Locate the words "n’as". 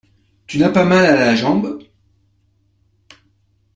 0.57-0.71